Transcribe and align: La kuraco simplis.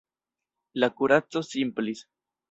La 0.83 0.87
kuraco 1.01 1.43
simplis. 1.49 2.01